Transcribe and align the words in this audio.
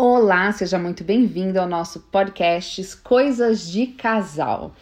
Olá, 0.00 0.52
seja 0.52 0.78
muito 0.78 1.02
bem-vindo 1.02 1.58
ao 1.58 1.68
nosso 1.68 1.98
podcast 1.98 2.98
Coisas 2.98 3.68
de 3.68 3.88
Casal. 3.88 4.72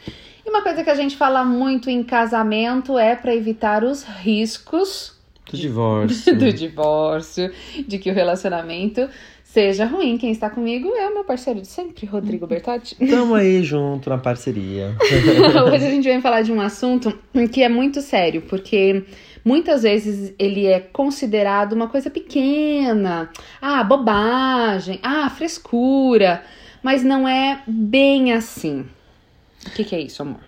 E 0.45 0.50
uma 0.50 0.61
coisa 0.61 0.85
que 0.85 0.91
a 0.91 0.95
gente 0.95 1.17
fala 1.17 1.42
muito 1.42 1.89
em 1.89 2.04
casamento 2.04 2.99
é 2.99 3.17
para 3.17 3.34
evitar 3.34 3.83
os 3.83 4.02
riscos 4.02 5.17
do 5.50 5.57
divórcio. 5.57 6.37
do 6.37 6.52
divórcio, 6.52 7.50
de 7.89 7.99
que 7.99 8.11
o 8.11 8.14
relacionamento 8.14 9.09
seja 9.43 9.87
ruim. 9.87 10.18
Quem 10.18 10.32
está 10.32 10.50
comigo 10.50 10.92
é 10.94 11.08
o 11.08 11.14
meu 11.14 11.24
parceiro 11.24 11.62
de 11.62 11.66
sempre, 11.66 12.04
Rodrigo 12.04 12.44
Bertotti. 12.46 12.94
Tamo 12.96 13.36
aí 13.36 13.62
junto 13.62 14.10
na 14.10 14.18
parceria. 14.18 14.94
Hoje 15.72 15.86
a 15.86 15.90
gente 15.90 16.06
vem 16.06 16.20
falar 16.20 16.42
de 16.42 16.52
um 16.52 16.60
assunto 16.60 17.18
que 17.50 17.62
é 17.62 17.70
muito 17.70 18.02
sério, 18.02 18.42
porque 18.42 19.02
muitas 19.46 19.84
vezes 19.84 20.34
ele 20.40 20.66
é 20.66 20.80
considerado 20.80 21.72
uma 21.72 21.86
coisa 21.86 22.10
pequena, 22.10 23.30
ah, 23.62 23.84
bobagem, 23.84 24.98
ah, 25.04 25.30
frescura, 25.30 26.43
mas 26.82 27.04
não 27.04 27.29
é 27.29 27.62
bem 27.64 28.32
assim. 28.32 28.85
O 29.64 29.71
que, 29.71 29.85
que 29.85 29.94
é 29.94 30.00
isso, 30.00 30.21
amor? 30.21 30.40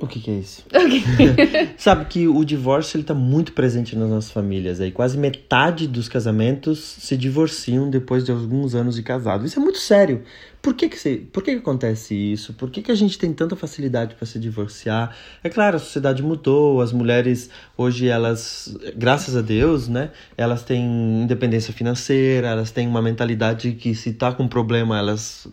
O 0.00 0.06
que, 0.06 0.20
que 0.20 0.30
é 0.30 0.34
isso? 0.34 0.64
Sabe 1.76 2.04
que 2.04 2.28
o 2.28 2.44
divórcio 2.44 2.96
ele 2.96 3.04
tá 3.04 3.14
muito 3.14 3.52
presente 3.52 3.96
nas 3.96 4.08
nossas 4.08 4.30
famílias. 4.30 4.80
Aí 4.80 4.92
quase 4.92 5.18
metade 5.18 5.88
dos 5.88 6.08
casamentos 6.08 6.78
se 6.78 7.16
divorciam 7.16 7.90
depois 7.90 8.24
de 8.24 8.30
alguns 8.30 8.74
anos 8.74 8.94
de 8.94 9.02
casado. 9.02 9.44
Isso 9.44 9.58
é 9.58 9.62
muito 9.62 9.78
sério. 9.78 10.22
Por 10.62 10.74
que 10.74 10.88
que, 10.88 10.98
se, 10.98 11.16
por 11.16 11.42
que, 11.42 11.52
que 11.52 11.58
acontece 11.58 12.14
isso? 12.14 12.52
Por 12.52 12.70
que, 12.70 12.82
que 12.82 12.92
a 12.92 12.94
gente 12.94 13.18
tem 13.18 13.32
tanta 13.32 13.56
facilidade 13.56 14.14
para 14.14 14.26
se 14.26 14.38
divorciar? 14.38 15.16
É 15.42 15.48
claro, 15.48 15.76
a 15.76 15.78
sociedade 15.80 16.22
mudou, 16.22 16.80
as 16.80 16.92
mulheres 16.92 17.48
hoje 17.76 18.08
elas, 18.08 18.76
graças 18.96 19.36
a 19.36 19.40
Deus, 19.40 19.88
né? 19.88 20.10
Elas 20.36 20.62
têm 20.62 21.22
independência 21.22 21.72
financeira, 21.72 22.48
elas 22.48 22.70
têm 22.70 22.86
uma 22.86 23.02
mentalidade 23.02 23.72
que 23.72 23.94
se 23.94 24.12
tá 24.12 24.32
com 24.32 24.46
problema, 24.48 24.98
elas 24.98 25.48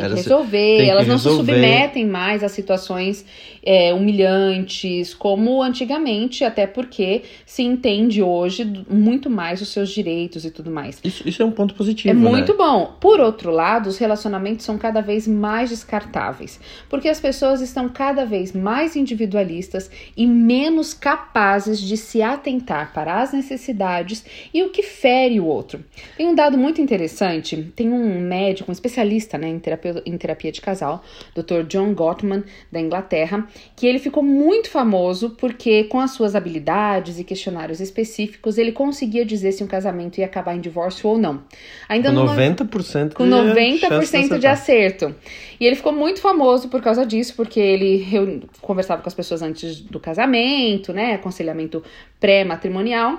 tem 0.00 0.10
que 0.10 0.22
resolver, 0.22 0.76
tem 0.76 0.84
que 0.84 0.90
elas 0.90 1.06
não 1.06 1.14
resolver. 1.16 1.52
se 1.52 1.58
submetem 1.58 2.06
mais 2.06 2.42
a 2.42 2.48
situações 2.48 3.24
é, 3.62 3.92
humilhantes 3.92 5.14
como 5.14 5.62
antigamente, 5.62 6.44
até 6.44 6.66
porque 6.66 7.22
se 7.44 7.62
entende 7.62 8.22
hoje 8.22 8.84
muito 8.88 9.28
mais 9.28 9.60
os 9.60 9.68
seus 9.68 9.90
direitos 9.90 10.44
e 10.44 10.50
tudo 10.50 10.70
mais. 10.70 10.98
Isso, 11.04 11.28
isso 11.28 11.42
é 11.42 11.44
um 11.44 11.50
ponto 11.50 11.74
positivo. 11.74 12.10
É 12.10 12.14
né? 12.14 12.30
muito 12.30 12.56
bom. 12.56 12.96
Por 13.00 13.20
outro 13.20 13.50
lado, 13.50 13.88
os 13.88 13.98
relacionamentos 13.98 14.64
são 14.64 14.78
cada 14.78 15.00
vez 15.00 15.26
mais 15.26 15.70
descartáveis, 15.70 16.60
porque 16.88 17.08
as 17.08 17.20
pessoas 17.20 17.60
estão 17.60 17.88
cada 17.88 18.24
vez 18.24 18.52
mais 18.52 18.96
individualistas 18.96 19.90
e 20.16 20.26
menos 20.26 20.94
capazes 20.94 21.80
de 21.80 21.96
se 21.96 22.22
atentar 22.22 22.92
para 22.92 23.20
as 23.20 23.32
necessidades 23.32 24.24
e 24.52 24.62
o 24.62 24.70
que 24.70 24.82
fere 24.82 25.40
o 25.40 25.46
outro. 25.46 25.84
Tem 26.16 26.26
um 26.26 26.34
dado 26.34 26.56
muito 26.56 26.80
interessante: 26.80 27.72
tem 27.74 27.90
um 27.92 28.20
médico, 28.20 28.70
um 28.70 28.72
especialista 28.72 29.36
né, 29.36 29.48
em 29.48 29.58
terapia, 29.58 29.89
em 30.06 30.16
terapia 30.16 30.52
de 30.52 30.60
casal, 30.60 31.02
Dr. 31.34 31.62
John 31.66 31.92
Gottman, 31.94 32.44
da 32.70 32.80
Inglaterra, 32.80 33.46
que 33.76 33.86
ele 33.86 33.98
ficou 33.98 34.22
muito 34.22 34.70
famoso 34.70 35.30
porque, 35.30 35.84
com 35.84 36.00
as 36.00 36.12
suas 36.12 36.34
habilidades 36.34 37.18
e 37.18 37.24
questionários 37.24 37.80
específicos, 37.80 38.58
ele 38.58 38.72
conseguia 38.72 39.24
dizer 39.24 39.52
se 39.52 39.62
um 39.62 39.66
casamento 39.66 40.18
ia 40.18 40.26
acabar 40.26 40.54
em 40.54 40.60
divórcio 40.60 41.08
ou 41.08 41.18
não. 41.18 41.42
Ainda 41.88 42.10
com 42.10 42.14
numa, 42.14 42.36
90% 42.36 43.14
com 43.14 43.24
90% 43.24 44.38
de 44.38 44.46
acerto. 44.46 45.14
E 45.58 45.66
ele 45.66 45.76
ficou 45.76 45.92
muito 45.92 46.20
famoso 46.20 46.68
por 46.68 46.80
causa 46.80 47.04
disso, 47.04 47.34
porque 47.36 47.60
ele 47.60 48.08
eu, 48.12 48.42
conversava 48.60 49.02
com 49.02 49.08
as 49.08 49.14
pessoas 49.14 49.42
antes 49.42 49.80
do 49.80 50.00
casamento, 50.00 50.92
né? 50.92 51.14
Aconselhamento 51.14 51.82
pré-matrimonial. 52.18 53.18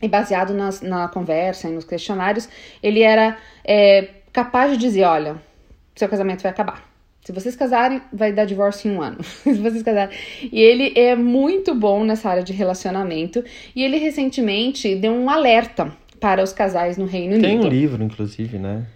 E 0.00 0.06
baseado 0.06 0.54
nas, 0.54 0.80
na 0.80 1.08
conversa 1.08 1.68
e 1.68 1.72
nos 1.72 1.84
questionários, 1.84 2.48
ele 2.80 3.02
era 3.02 3.36
é, 3.64 4.08
capaz 4.32 4.70
de 4.72 4.78
dizer: 4.78 5.02
olha, 5.04 5.36
seu 5.98 6.08
casamento 6.08 6.42
vai 6.42 6.50
acabar. 6.50 6.82
Se 7.22 7.32
vocês 7.32 7.54
casarem, 7.54 8.00
vai 8.12 8.32
dar 8.32 8.46
divórcio 8.46 8.90
em 8.90 8.94
um 8.96 9.02
ano. 9.02 9.18
Se 9.22 9.52
vocês 9.54 9.82
casarem. 9.82 10.16
E 10.50 10.60
ele 10.60 10.92
é 10.96 11.14
muito 11.14 11.74
bom 11.74 12.04
nessa 12.04 12.30
área 12.30 12.42
de 12.42 12.52
relacionamento. 12.52 13.44
E 13.76 13.82
ele 13.82 13.98
recentemente 13.98 14.94
deu 14.94 15.12
um 15.12 15.28
alerta 15.28 15.92
para 16.18 16.42
os 16.42 16.52
casais 16.52 16.96
no 16.96 17.04
Reino 17.04 17.34
Unido. 17.34 17.46
Tem 17.46 17.60
um 17.60 17.68
livro, 17.68 18.02
inclusive, 18.02 18.58
né? 18.58 18.86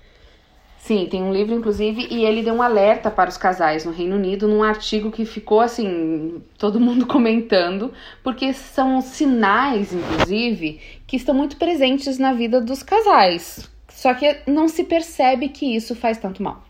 Sim, 0.79 1.07
tem 1.09 1.23
um 1.23 1.33
livro, 1.33 1.55
inclusive, 1.55 2.09
e 2.11 2.25
ele 2.25 2.43
deu 2.43 2.55
um 2.55 2.63
alerta 2.63 3.09
para 3.09 3.31
os 3.31 3.37
casais 3.37 3.85
no 3.85 3.93
Reino 3.93 4.17
Unido 4.17 4.49
num 4.49 4.65
artigo 4.65 5.13
que 5.13 5.25
ficou 5.25 5.61
assim, 5.61 6.43
todo 6.59 6.81
mundo 6.81 7.07
comentando, 7.07 7.93
porque 8.21 8.53
são 8.53 9.01
sinais, 9.01 9.93
inclusive, 9.93 10.81
que 11.07 11.17
estão 11.17 11.35
muito 11.35 11.57
presentes 11.57 12.19
na 12.19 12.33
vida 12.33 12.61
dos 12.61 12.83
casais. 12.83 13.71
Só 13.89 14.13
que 14.13 14.39
não 14.45 14.67
se 14.67 14.83
percebe 14.83 15.51
que 15.51 15.77
isso 15.77 15.95
faz 15.95 16.19
tanto 16.19 16.43
mal. 16.43 16.65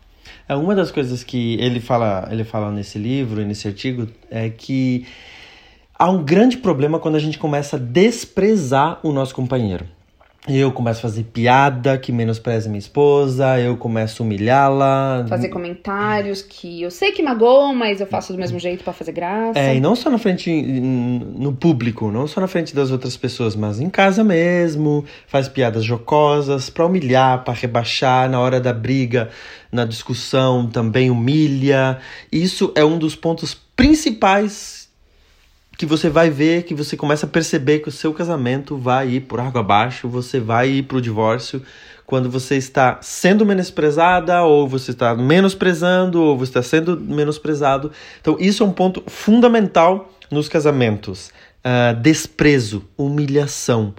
É 0.49 0.55
uma 0.55 0.75
das 0.75 0.91
coisas 0.91 1.23
que 1.23 1.55
ele 1.61 1.81
fala, 1.81 2.29
ele 2.31 2.45
fala 2.45 2.71
nesse 2.71 2.99
livro, 2.99 3.45
nesse 3.45 3.69
artigo, 3.69 4.09
é 4.31 4.51
que 4.51 5.07
há 5.99 6.11
um 6.11 6.23
grande 6.25 6.57
problema 6.57 6.99
quando 6.99 7.15
a 7.15 7.21
gente 7.21 7.39
começa 7.39 7.77
a 7.77 7.79
desprezar 7.79 8.99
o 9.03 9.13
nosso 9.13 9.35
companheiro. 9.35 9.87
Eu 10.49 10.73
começo 10.73 10.99
a 10.99 11.03
fazer 11.03 11.23
piada 11.23 11.97
que 11.97 12.11
menospreza 12.11 12.69
minha 12.69 12.81
esposa, 12.81 13.61
eu 13.61 13.77
começo 13.77 14.23
a 14.23 14.27
humilhá-la. 14.27 15.25
Fazer 15.29 15.49
comentários 15.51 16.43
que 16.43 16.83
eu 16.83 16.91
sei 16.91 17.13
que 17.13 17.23
magoam, 17.23 17.73
mas 17.73 18.01
eu 18.01 18.09
faço 18.09 18.33
do 18.33 18.39
mesmo 18.41 18.59
jeito 18.59 18.83
para 18.83 18.93
fazer 18.93 19.13
graça. 19.13 19.57
É, 19.57 19.77
e 19.77 19.81
não 19.81 19.95
só 19.95 20.11
na 20.11 20.19
frente, 20.19 20.51
no 20.51 21.53
público, 21.53 22.11
não 22.11 22.27
só 22.27 22.41
na 22.41 22.49
frente 22.49 22.75
das 22.75 22.91
outras 22.91 23.17
pessoas, 23.17 23.55
mas 23.55 23.79
em 23.79 23.89
casa 23.89 24.25
mesmo. 24.25 25.05
Faz 25.29 25.47
piadas 25.47 25.85
jocosas 25.85 26.69
para 26.69 26.87
humilhar, 26.87 27.45
para 27.45 27.55
rebaixar. 27.55 28.29
Na 28.29 28.41
hora 28.41 28.61
da 28.61 28.73
briga, 28.73 29.29
na 29.71 29.85
discussão, 29.85 30.67
também 30.69 31.09
humilha. 31.09 31.99
Isso 32.33 32.73
é 32.75 32.85
um 32.85 32.99
dos 32.99 33.15
pontos 33.15 33.55
principais 33.77 34.82
que 35.83 35.87
você 35.87 36.09
vai 36.09 36.31
ver, 36.31 36.63
que 36.63 36.77
você 36.77 36.97
começa 36.97 37.27
a 37.27 37.29
perceber 37.29 37.81
que 37.81 37.89
o 37.89 37.93
seu 37.93 38.15
casamento 38.15 38.77
vai 38.77 39.15
ir 39.15 39.23
por 39.23 39.41
água 39.41 39.63
abaixo, 39.63 40.09
você 40.09 40.39
vai 40.39 40.69
ir 40.69 40.85
para 40.85 40.99
o 40.99 41.01
divórcio 41.01 41.61
quando 42.07 42.31
você 42.31 42.57
está 42.57 43.01
sendo 43.03 43.45
menosprezada, 43.45 44.45
ou 44.45 44.69
você 44.69 44.93
está 44.93 45.13
menosprezando, 45.17 46.23
ou 46.23 46.39
você 46.39 46.51
está 46.51 46.63
sendo 46.63 47.01
menosprezado. 47.01 47.91
Então, 48.21 48.37
isso 48.39 48.63
é 48.63 48.67
um 48.67 48.71
ponto 48.71 49.03
fundamental 49.09 50.09
nos 50.31 50.49
casamentos: 50.49 51.33
uh, 51.67 52.01
desprezo, 52.01 52.89
humilhação. 52.97 53.93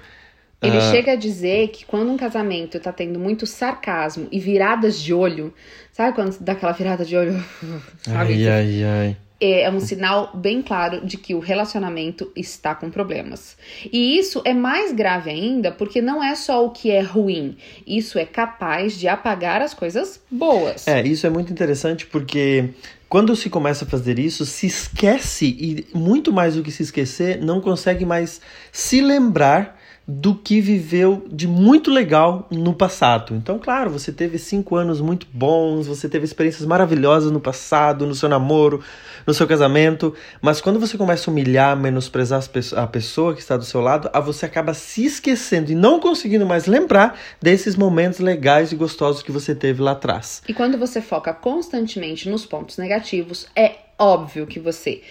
Ele 0.61 0.77
uh... 0.77 0.81
chega 0.89 1.11
a 1.11 1.15
dizer 1.17 1.67
que 1.67 1.83
quando 1.83 2.09
um 2.09 2.15
casamento 2.15 2.77
está 2.77 2.94
tendo 2.94 3.19
muito 3.19 3.45
sarcasmo 3.45 4.29
e 4.31 4.39
viradas 4.39 5.01
de 5.01 5.13
olho, 5.13 5.53
sabe 5.91 6.15
quando 6.15 6.39
dá 6.39 6.53
aquela 6.53 6.71
virada 6.71 7.03
de 7.03 7.17
olho? 7.17 7.44
Sabe? 8.03 8.47
Ai, 8.47 8.47
ai, 8.47 8.83
ai. 8.85 9.17
É, 9.44 9.70
um 9.70 9.80
sinal 9.80 10.31
bem 10.34 10.62
claro 10.62 11.06
de 11.06 11.18
que 11.18 11.36
o 11.36 11.40
relacionamento 11.40 12.31
está 12.36 12.74
com 12.74 12.90
problemas. 12.90 13.58
E 13.92 14.18
isso 14.18 14.42
é 14.46 14.54
mais 14.54 14.94
grave 14.94 15.30
ainda 15.30 15.72
porque 15.72 16.02
não 16.02 16.24
é 16.24 16.34
só 16.36 16.66
o 16.66 16.70
que 16.70 16.90
é 16.90 17.02
ruim, 17.02 17.58
isso 17.86 18.18
é 18.18 18.26
capaz 18.26 18.98
de 18.98 19.08
apagar 19.08 19.62
as 19.62 19.74
coisas 19.74 20.22
boas. 20.31 20.88
É, 20.88 21.02
isso 21.02 21.28
é 21.28 21.30
muito 21.30 21.52
interessante 21.52 22.06
porque 22.06 22.70
quando 23.09 23.36
se 23.36 23.50
começa 23.50 23.86
a 23.86 23.88
fazer 23.88 24.18
isso, 24.18 24.46
se 24.46 24.66
esquece 24.66 25.46
e 25.46 25.86
muito 25.94 26.34
mais 26.34 26.56
do 26.56 26.64
que 26.64 26.72
se 26.72 26.81
esquecer, 26.81 27.40
não 27.40 27.62
consegue 27.62 28.06
mais 28.06 28.42
se 28.72 29.02
lembrar 29.02 29.80
do 30.08 30.36
que 30.36 30.59
viveu 30.59 31.25
de 31.31 31.47
muito 31.47 31.90
legal 31.90 32.47
no 32.52 32.74
passado. 32.74 33.34
Então, 33.36 33.58
claro, 33.58 33.90
você 33.90 34.12
teve 34.12 34.38
cinco 34.38 34.75
anos 34.75 35.00
muito 35.00 35.25
bons, 35.31 35.88
você 35.88 36.09
teve 36.09 36.25
experiências 36.25 36.66
maravilhosas 36.66 37.31
no 37.31 37.40
passado, 37.40 38.06
no 38.06 38.13
seu 38.13 38.28
namoro, 38.28 38.84
no 39.25 39.34
seu 39.34 39.47
casamento, 39.47 40.13
mas 40.42 40.59
quando 40.59 40.80
você 40.80 40.97
começa 40.97 41.30
a 41.30 41.31
humilhar, 41.31 41.78
menosprezar 41.78 42.44
a 42.75 42.88
pessoa 42.88 43.34
que 43.34 43.40
está 43.40 43.56
do 43.56 43.63
seu 43.63 43.80
lado, 43.80 44.09
você 44.25 44.46
acaba 44.46 44.74
se 44.74 45.06
esquecendo 45.06 45.72
e 45.72 45.75
não 45.75 46.00
conseguindo 46.00 46.46
mais 46.46 46.66
lembrar 46.66 47.18
desses 47.42 47.75
momentos 47.75 48.19
legais 48.19 48.74
e 48.74 48.75
gostosos 48.75 49.24
que 49.24 49.31
você 49.31 49.56
teve 49.56 49.81
lá 49.81 49.92
atrás. 49.92 50.42
E 50.48 50.54
quando 50.54 50.77
você 50.77 51.01
foca 51.01 51.33
constantemente 51.33 52.30
nos 52.30 52.45
pontos 52.45 52.77
negativos, 52.77 53.48
é 53.56 53.75
óbvio 53.98 54.45
que 54.45 54.60
você 54.60 55.01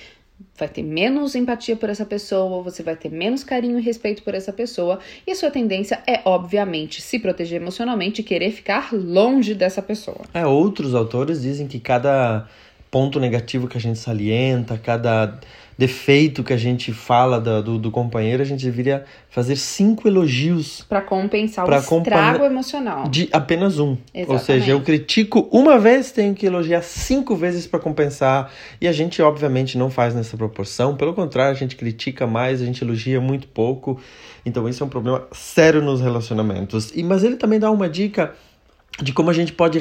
vai 0.62 0.68
ter 0.68 0.82
menos 0.82 1.34
empatia 1.34 1.74
por 1.74 1.90
essa 1.90 2.06
pessoa, 2.06 2.62
você 2.62 2.84
vai 2.84 2.94
ter 2.94 3.10
menos 3.10 3.42
carinho 3.42 3.78
e 3.80 3.82
respeito 3.82 4.22
por 4.22 4.32
essa 4.32 4.52
pessoa, 4.52 5.00
e 5.26 5.34
sua 5.34 5.50
tendência 5.50 6.00
é, 6.06 6.20
obviamente, 6.24 7.02
se 7.02 7.18
proteger 7.18 7.60
emocionalmente 7.60 8.20
e 8.20 8.24
querer 8.24 8.52
ficar 8.52 8.92
longe 8.92 9.54
dessa 9.54 9.82
pessoa. 9.82 10.20
É, 10.32 10.46
outros 10.46 10.94
autores 10.94 11.42
dizem 11.42 11.66
que 11.66 11.80
cada 11.80 12.46
ponto 12.92 13.18
negativo 13.18 13.66
que 13.66 13.76
a 13.76 13.80
gente 13.80 13.98
salienta, 13.98 14.78
cada 14.78 15.40
defeito 15.76 16.44
que 16.44 16.52
a 16.52 16.56
gente 16.56 16.92
fala 16.92 17.40
do, 17.40 17.62
do, 17.62 17.78
do 17.78 17.90
companheiro, 17.90 18.42
a 18.42 18.46
gente 18.46 18.64
deveria 18.64 19.04
fazer 19.28 19.56
cinco 19.56 20.06
elogios. 20.06 20.84
Para 20.88 21.00
compensar 21.00 21.64
pra 21.64 21.78
o 21.78 21.98
estrago 21.98 22.44
emocional. 22.44 23.08
De 23.08 23.28
apenas 23.32 23.78
um. 23.78 23.96
Exatamente. 24.14 24.30
Ou 24.30 24.38
seja, 24.38 24.72
eu 24.72 24.80
critico 24.80 25.48
uma 25.50 25.78
vez, 25.78 26.12
tenho 26.12 26.34
que 26.34 26.46
elogiar 26.46 26.82
cinco 26.82 27.34
vezes 27.34 27.66
para 27.66 27.80
compensar. 27.80 28.52
E 28.80 28.86
a 28.86 28.92
gente, 28.92 29.20
obviamente, 29.22 29.78
não 29.78 29.90
faz 29.90 30.14
nessa 30.14 30.36
proporção. 30.36 30.96
Pelo 30.96 31.14
contrário, 31.14 31.52
a 31.52 31.58
gente 31.58 31.76
critica 31.76 32.26
mais, 32.26 32.60
a 32.60 32.64
gente 32.64 32.82
elogia 32.82 33.20
muito 33.20 33.48
pouco. 33.48 34.00
Então, 34.44 34.68
isso 34.68 34.82
é 34.82 34.86
um 34.86 34.90
problema 34.90 35.26
sério 35.32 35.80
nos 35.80 36.00
relacionamentos. 36.00 36.92
E, 36.94 37.02
mas 37.02 37.24
ele 37.24 37.36
também 37.36 37.58
dá 37.58 37.70
uma 37.70 37.88
dica 37.88 38.34
de 39.00 39.12
como 39.12 39.30
a 39.30 39.32
gente 39.32 39.52
pode 39.52 39.78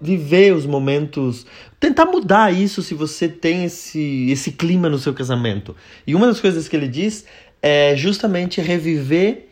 reviver 0.00 0.54
os 0.54 0.66
momentos, 0.66 1.46
tentar 1.78 2.06
mudar 2.06 2.52
isso 2.52 2.82
se 2.82 2.94
você 2.94 3.28
tem 3.28 3.64
esse, 3.64 4.30
esse 4.30 4.52
clima 4.52 4.88
no 4.88 4.98
seu 4.98 5.12
casamento. 5.14 5.74
E 6.06 6.14
uma 6.14 6.26
das 6.26 6.40
coisas 6.40 6.68
que 6.68 6.76
ele 6.76 6.88
diz 6.88 7.24
é 7.60 7.94
justamente 7.96 8.60
reviver 8.60 9.47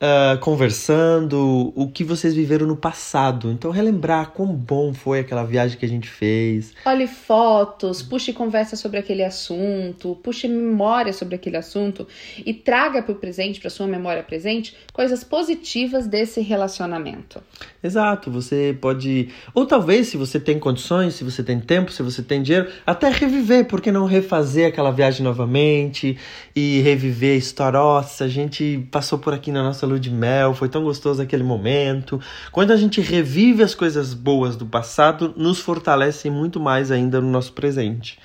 uh, 0.00 0.38
conversando, 0.38 1.72
o 1.74 1.88
que 1.88 2.04
vocês 2.04 2.34
viveram 2.34 2.66
no 2.66 2.76
passado. 2.76 3.50
Então, 3.50 3.70
relembrar 3.70 4.30
quão 4.30 4.48
bom 4.48 4.94
foi 4.94 5.20
aquela 5.20 5.44
viagem 5.44 5.78
que 5.78 5.84
a 5.84 5.88
gente 5.88 6.08
fez. 6.08 6.72
Olhe 6.84 7.06
fotos, 7.06 8.02
puxe 8.02 8.32
conversa 8.32 8.76
sobre 8.76 8.98
aquele 8.98 9.24
assunto, 9.24 10.18
puxe 10.22 10.48
memória 10.48 11.12
sobre 11.12 11.34
aquele 11.34 11.56
assunto 11.56 12.06
e 12.44 12.54
traga 12.54 13.02
para 13.02 13.12
o 13.12 13.16
presente, 13.16 13.60
para 13.60 13.70
sua 13.70 13.86
memória 13.86 14.22
presente, 14.22 14.76
coisas 14.92 15.24
positivas 15.24 16.06
desse 16.06 16.40
relacionamento. 16.40 17.42
Exato, 17.82 18.30
você 18.30 18.76
pode. 18.80 19.28
Ou 19.54 19.66
talvez, 19.66 20.08
se 20.08 20.16
você 20.16 20.38
tem 20.40 20.58
condições, 20.58 21.14
se 21.14 21.24
você 21.24 21.42
tem 21.42 21.60
tempo, 21.60 21.92
se 21.92 22.02
você 22.02 22.22
tem 22.22 22.42
dinheiro, 22.42 22.68
até 22.86 23.08
reviver, 23.08 23.66
por 23.66 23.80
que 23.80 23.92
não 23.92 24.04
refazer 24.04 24.68
aquela 24.68 24.90
viagem 24.90 25.22
novamente 25.22 26.16
e 26.54 26.80
reviver 26.80 27.34
a 27.34 27.38
história? 27.38 27.78
Nossa, 27.78 28.24
a 28.24 28.28
gente 28.28 28.88
passou 28.90 29.18
por 29.18 29.32
aqui 29.32 29.52
na 29.52 29.62
nossa 29.62 29.86
lua 29.88 30.00
de 30.00 30.10
mel, 30.10 30.54
foi 30.54 30.68
tão 30.68 30.84
gostoso 30.84 31.20
aquele 31.20 31.42
momento. 31.42 32.20
Quando 32.52 32.70
a 32.70 32.76
gente 32.76 33.00
revive 33.00 33.62
as 33.62 33.74
coisas 33.74 34.14
boas 34.14 34.56
do 34.56 34.66
passado, 34.66 35.34
nos 35.36 35.58
fortalece 35.58 36.30
muito 36.30 36.60
mais 36.60 36.90
ainda 36.90 37.20
no 37.20 37.30
nosso 37.30 37.52
presente. 37.52 38.18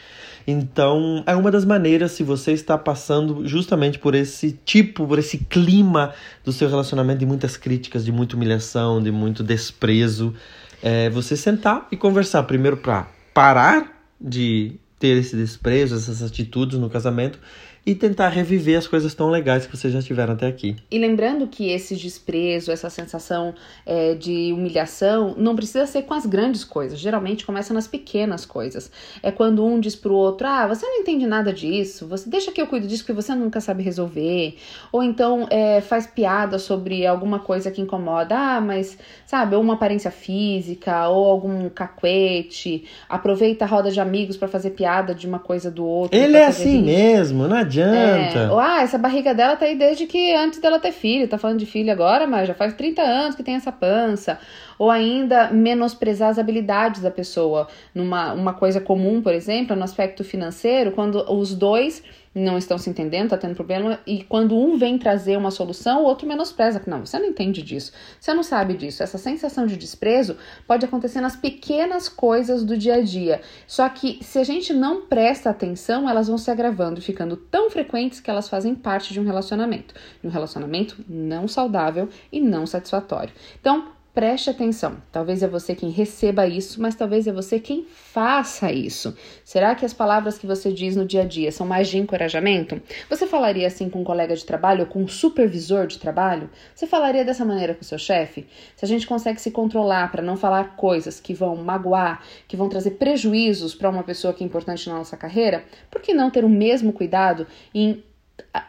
Então, 0.45 1.23
é 1.25 1.35
uma 1.35 1.49
das 1.49 1.63
maneiras, 1.63 2.11
se 2.11 2.23
você 2.23 2.51
está 2.51 2.77
passando 2.77 3.47
justamente 3.47 3.97
por 3.97 4.13
esse 4.13 4.51
tipo, 4.65 5.07
por 5.07 5.17
esse 5.17 5.37
clima 5.37 6.13
do 6.43 6.51
seu 6.51 6.69
relacionamento 6.69 7.19
de 7.19 7.25
muitas 7.25 7.55
críticas, 7.55 8.03
de 8.03 8.11
muita 8.11 8.35
humilhação, 8.35 9.01
de 9.01 9.11
muito 9.11 9.41
desprezo, 9.41 10.33
é 10.81 11.09
você 11.09 11.37
sentar 11.37 11.87
e 11.91 11.95
conversar. 11.95 12.43
Primeiro, 12.43 12.75
para 12.75 13.07
parar 13.33 14.03
de 14.19 14.75
ter 14.99 15.17
esse 15.17 15.35
desprezo, 15.35 15.95
essas 15.95 16.21
atitudes 16.21 16.77
no 16.77 16.89
casamento 16.89 17.39
e 17.85 17.93
tentar 17.93 18.29
reviver 18.29 18.77
as 18.77 18.87
coisas 18.87 19.13
tão 19.13 19.29
legais 19.29 19.65
que 19.65 19.75
vocês 19.75 19.91
já 19.91 20.01
tiveram 20.01 20.33
até 20.33 20.47
aqui. 20.47 20.75
E 20.89 20.97
lembrando 20.97 21.47
que 21.47 21.69
esse 21.69 21.95
desprezo, 21.95 22.71
essa 22.71 22.89
sensação 22.89 23.53
é, 23.85 24.13
de 24.15 24.53
humilhação, 24.53 25.35
não 25.37 25.55
precisa 25.55 25.85
ser 25.85 26.03
com 26.03 26.13
as 26.13 26.25
grandes 26.25 26.63
coisas. 26.63 26.97
Geralmente 26.97 27.45
começa 27.45 27.73
nas 27.73 27.85
pequenas 27.85 28.45
coisas. 28.45 28.89
É 29.21 29.31
quando 29.31 29.65
um 29.65 29.79
diz 29.79 29.95
pro 29.95 30.13
outro: 30.13 30.47
ah, 30.47 30.65
você 30.65 30.85
não 30.85 31.01
entende 31.01 31.27
nada 31.27 31.51
disso, 31.51 32.07
você 32.07 32.29
deixa 32.29 32.51
que 32.51 32.61
eu 32.61 32.67
cuido 32.67 32.87
disso 32.87 33.03
porque 33.03 33.21
você 33.21 33.35
nunca 33.35 33.59
sabe 33.59 33.83
resolver. 33.83 34.55
Ou 34.91 35.03
então 35.03 35.45
é, 35.49 35.81
faz 35.81 36.07
piada 36.07 36.57
sobre 36.59 37.05
alguma 37.05 37.39
coisa 37.39 37.69
que 37.69 37.81
incomoda, 37.81 38.37
ah, 38.37 38.61
mas 38.61 38.97
sabe, 39.25 39.55
ou 39.55 39.61
uma 39.61 39.73
aparência 39.73 40.11
física, 40.11 41.09
ou 41.09 41.25
algum 41.25 41.69
cacuete. 41.69 42.85
Aproveita 43.09 43.65
a 43.65 43.67
roda 43.67 43.91
de 43.91 43.99
amigos 43.99 44.37
para 44.37 44.47
fazer 44.47 44.69
piada 44.69 45.13
de 45.13 45.27
uma 45.27 45.39
coisa 45.39 45.69
do 45.69 45.85
outro. 45.85 46.17
Ele 46.17 46.37
é 46.37 46.45
assim 46.45 46.81
mesmo, 46.81 47.45
não 47.47 47.57
adianta 47.57 47.72
adianta. 47.81 48.39
É. 48.39 48.49
Ah, 48.59 48.81
essa 48.81 48.97
barriga 48.97 49.33
dela 49.33 49.55
tá 49.55 49.65
aí 49.65 49.75
desde 49.75 50.05
que 50.05 50.33
antes 50.35 50.59
dela 50.59 50.79
ter 50.79 50.91
filho. 50.91 51.27
Tá 51.27 51.37
falando 51.37 51.59
de 51.59 51.65
filho 51.65 51.91
agora, 51.91 52.27
mas 52.27 52.47
já 52.47 52.53
faz 52.53 52.73
30 52.73 53.01
anos 53.01 53.35
que 53.35 53.43
tem 53.43 53.55
essa 53.55 53.71
pança. 53.71 54.39
Ou 54.77 54.89
ainda 54.89 55.51
menosprezar 55.51 56.29
as 56.29 56.39
habilidades 56.39 57.01
da 57.01 57.11
pessoa. 57.11 57.67
Numa 57.93 58.33
uma 58.33 58.53
coisa 58.53 58.81
comum, 58.81 59.21
por 59.21 59.33
exemplo, 59.33 59.75
no 59.75 59.83
aspecto 59.83 60.23
financeiro, 60.23 60.91
quando 60.91 61.23
os 61.31 61.53
dois 61.53 62.03
não 62.33 62.57
estão 62.57 62.77
se 62.77 62.89
entendendo, 62.89 63.29
tá 63.29 63.37
tendo 63.37 63.55
problema, 63.55 63.99
e 64.07 64.23
quando 64.23 64.57
um 64.57 64.77
vem 64.77 64.97
trazer 64.97 65.37
uma 65.37 65.51
solução, 65.51 66.01
o 66.01 66.05
outro 66.05 66.27
menospreza. 66.27 66.81
Não, 66.87 67.05
você 67.05 67.19
não 67.19 67.27
entende 67.27 67.61
disso, 67.61 67.91
você 68.19 68.33
não 68.33 68.43
sabe 68.43 68.73
disso. 68.73 69.03
Essa 69.03 69.17
sensação 69.17 69.65
de 69.65 69.77
desprezo 69.77 70.35
pode 70.67 70.85
acontecer 70.85 71.21
nas 71.21 71.35
pequenas 71.35 72.09
coisas 72.09 72.63
do 72.63 72.75
dia 72.75 72.95
a 72.95 73.01
dia. 73.01 73.41
Só 73.67 73.87
que 73.89 74.19
se 74.23 74.39
a 74.39 74.43
gente 74.43 74.73
não 74.73 75.05
presta 75.05 75.49
atenção, 75.49 76.09
elas 76.09 76.27
vão 76.27 76.37
se 76.37 76.49
agravando 76.49 77.01
ficando 77.01 77.37
tão 77.37 77.69
frequentes 77.69 78.19
que 78.19 78.29
elas 78.29 78.49
fazem 78.49 78.73
parte 78.73 79.13
de 79.13 79.19
um 79.19 79.25
relacionamento. 79.25 79.93
De 80.21 80.27
um 80.27 80.31
relacionamento 80.31 81.03
não 81.07 81.47
saudável 81.47 82.09
e 82.31 82.39
não 82.41 82.65
satisfatório. 82.65 83.33
Então, 83.59 83.91
Preste 84.13 84.51
atenção, 84.51 84.97
talvez 85.11 85.41
é 85.41 85.47
você 85.47 85.73
quem 85.73 85.89
receba 85.89 86.45
isso, 86.45 86.79
mas 86.79 86.93
talvez 86.93 87.25
é 87.25 87.31
você 87.31 87.59
quem 87.59 87.83
faça 87.83 88.71
isso. 88.71 89.17
Será 89.43 89.73
que 89.73 89.83
as 89.83 89.91
palavras 89.91 90.37
que 90.37 90.45
você 90.45 90.71
diz 90.71 90.95
no 90.95 91.03
dia 91.03 91.23
a 91.23 91.25
dia 91.25 91.51
são 91.51 91.65
mais 91.65 91.87
de 91.87 91.97
encorajamento? 91.97 92.79
Você 93.09 93.25
falaria 93.25 93.65
assim 93.65 93.89
com 93.89 94.01
um 94.01 94.03
colega 94.03 94.35
de 94.35 94.45
trabalho 94.45 94.81
ou 94.81 94.85
com 94.85 95.01
um 95.01 95.07
supervisor 95.07 95.87
de 95.87 95.97
trabalho? 95.97 96.47
Você 96.75 96.85
falaria 96.85 97.25
dessa 97.25 97.43
maneira 97.43 97.73
com 97.73 97.81
o 97.81 97.83
seu 97.83 97.97
chefe? 97.97 98.45
Se 98.75 98.85
a 98.85 98.87
gente 98.87 99.07
consegue 99.07 99.41
se 99.41 99.49
controlar 99.49 100.11
para 100.11 100.21
não 100.21 100.37
falar 100.37 100.75
coisas 100.75 101.19
que 101.19 101.33
vão 101.33 101.55
magoar, 101.55 102.21
que 102.47 102.55
vão 102.55 102.69
trazer 102.69 102.91
prejuízos 102.91 103.73
para 103.73 103.89
uma 103.89 104.03
pessoa 104.03 104.31
que 104.31 104.43
é 104.43 104.45
importante 104.45 104.87
na 104.87 104.93
nossa 104.93 105.17
carreira, 105.17 105.63
por 105.89 106.03
que 106.03 106.13
não 106.13 106.29
ter 106.29 106.45
o 106.45 106.49
mesmo 106.49 106.93
cuidado 106.93 107.47
em 107.73 108.03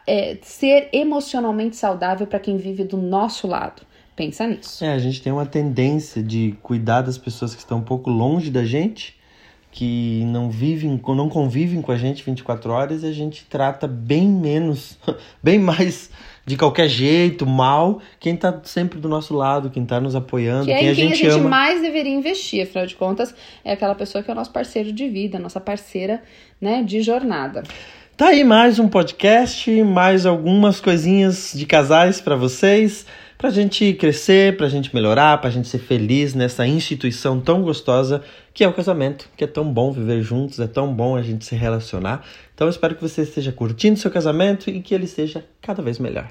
é, 0.07 0.39
ser 0.41 0.89
emocionalmente 0.91 1.77
saudável 1.77 2.27
para 2.27 2.41
quem 2.41 2.57
vive 2.57 2.83
do 2.83 2.97
nosso 2.97 3.47
lado? 3.47 3.83
Pensa 4.17 4.47
nisso. 4.47 4.85
É, 4.85 4.93
a 4.93 4.99
gente 4.99 5.21
tem 5.21 5.33
uma 5.33 5.47
tendência 5.47 6.23
de 6.23 6.55
cuidar 6.63 7.03
das 7.03 7.19
pessoas 7.19 7.55
que 7.55 7.61
estão 7.61 7.79
um 7.79 7.83
pouco 7.83 8.11
longe 8.11 8.51
da 8.51 8.65
gente, 8.65 9.17
que 9.73 10.23
não 10.27 10.49
vivem, 10.49 11.01
não 11.09 11.29
convivem 11.29 11.83
com 11.83 11.91
a 11.91 11.97
gente 11.97 12.23
24 12.23 12.71
horas 12.71 13.03
e 13.03 13.07
a 13.07 13.13
gente 13.13 13.45
trata 13.47 13.89
bem 13.89 14.29
menos, 14.29 14.97
bem 15.43 15.59
mais 15.59 16.11
de 16.47 16.57
qualquer 16.57 16.89
jeito, 16.89 17.45
mal, 17.45 18.01
quem 18.21 18.37
tá 18.37 18.61
sempre 18.63 19.01
do 19.01 19.09
nosso 19.09 19.35
lado, 19.35 19.71
quem 19.71 19.85
tá 19.85 20.01
nos 20.01 20.15
apoiando, 20.15 20.67
que 20.67 20.73
é 20.73 20.79
quem, 20.79 20.89
a 20.91 20.95
gente 20.95 21.19
quem 21.19 21.29
a 21.29 21.31
gente 21.31 21.41
ama. 21.41 21.49
mais 21.49 21.83
deveria 21.83 22.13
investir, 22.13 22.63
afinal 22.63 22.87
de 22.87 22.95
contas, 22.95 23.35
é 23.65 23.73
aquela 23.73 23.97
pessoa 23.97 24.23
que 24.23 24.31
é 24.31 24.33
o 24.33 24.37
nosso 24.37 24.53
parceiro 24.53 24.93
de 24.93 25.09
vida, 25.09 25.41
nossa 25.41 25.59
parceira, 25.59 26.23
né, 26.61 26.85
de 26.85 27.01
jornada. 27.03 27.65
Tá 28.17 28.29
aí 28.29 28.45
mais 28.45 28.79
um 28.79 28.89
podcast, 28.89 29.83
mais 29.83 30.25
algumas 30.25 30.81
coisinhas 30.81 31.51
de 31.53 31.67
casais 31.67 32.21
para 32.21 32.37
vocês 32.37 33.07
para 33.37 33.49
a 33.49 33.53
gente 33.53 33.93
crescer, 33.95 34.57
para 34.57 34.67
a 34.67 34.71
gente 34.71 34.95
melhorar, 34.95 35.39
para 35.39 35.49
a 35.49 35.53
gente 35.53 35.69
ser 35.69 35.79
feliz 35.79 36.35
nessa 36.35 36.67
instituição 36.67 37.41
tão 37.41 37.63
gostosa 37.63 38.23
que 38.53 38.65
é 38.65 38.69
o 38.69 38.73
casamento, 38.73 39.29
que 39.37 39.45
é 39.45 39.47
tão 39.47 39.73
bom 39.73 39.93
viver 39.93 40.23
juntos, 40.23 40.61
é 40.61 40.67
tão 40.67 40.93
bom 40.95 41.17
a 41.17 41.23
gente 41.23 41.45
se 41.45 41.55
relacionar. 41.55 42.25
Então 42.55 42.69
espero 42.69 42.95
que 42.95 43.03
você 43.03 43.23
esteja 43.23 43.53
curtindo 43.53 43.99
seu 43.99 44.11
casamento 44.11 44.71
e 44.71 44.81
que 44.81 44.95
ele 44.95 45.07
seja 45.07 45.45
cada 45.61 45.83
vez 45.83 45.99
melhor. 45.99 46.31